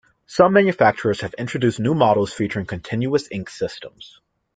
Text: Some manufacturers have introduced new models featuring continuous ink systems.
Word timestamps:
Some 0.25 0.53
manufacturers 0.53 1.21
have 1.21 1.35
introduced 1.35 1.79
new 1.79 1.93
models 1.93 2.33
featuring 2.33 2.65
continuous 2.65 3.27
ink 3.29 3.51
systems. 3.51 4.19